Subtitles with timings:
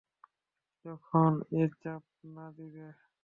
[0.85, 1.31] যখন
[1.53, 2.03] এ চাপ
[2.33, 2.87] না দিবে।